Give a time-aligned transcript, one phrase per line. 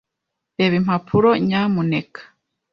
[0.57, 2.21] Reba impapuro, nyamuneka.